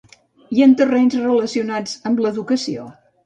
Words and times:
I 0.59 0.63
en 0.67 0.71
terrenys 0.79 1.17
relacionats 1.25 1.93
amb 2.11 2.21
l'educació? 2.27 2.89